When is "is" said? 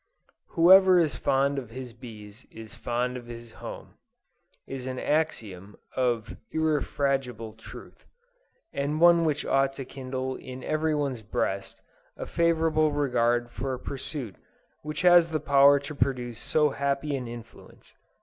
0.99-1.15, 2.49-2.73, 4.65-4.87